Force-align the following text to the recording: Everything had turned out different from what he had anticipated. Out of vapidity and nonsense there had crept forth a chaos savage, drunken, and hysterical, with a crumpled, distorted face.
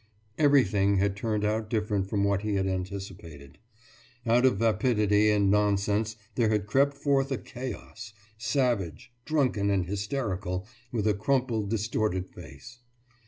Everything 0.39 0.97
had 0.97 1.15
turned 1.15 1.45
out 1.45 1.69
different 1.69 2.09
from 2.09 2.23
what 2.23 2.41
he 2.41 2.55
had 2.55 2.65
anticipated. 2.65 3.59
Out 4.25 4.47
of 4.47 4.57
vapidity 4.57 5.29
and 5.29 5.51
nonsense 5.51 6.15
there 6.33 6.49
had 6.49 6.65
crept 6.65 6.95
forth 6.95 7.31
a 7.31 7.37
chaos 7.37 8.11
savage, 8.35 9.13
drunken, 9.25 9.69
and 9.69 9.85
hysterical, 9.85 10.65
with 10.91 11.05
a 11.05 11.13
crumpled, 11.13 11.69
distorted 11.69 12.33
face. 12.33 12.79